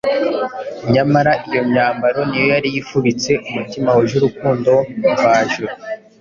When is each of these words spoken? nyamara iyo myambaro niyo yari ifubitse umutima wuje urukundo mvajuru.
nyamara 0.93 1.31
iyo 1.49 1.61
myambaro 1.69 2.19
niyo 2.27 2.45
yari 2.53 2.69
ifubitse 2.81 3.31
umutima 3.49 3.87
wuje 3.95 4.15
urukundo 4.17 4.71
mvajuru. 5.11 5.73